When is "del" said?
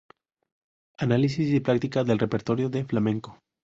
2.03-2.17